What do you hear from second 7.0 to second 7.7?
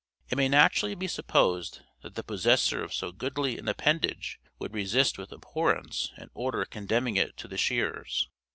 it to the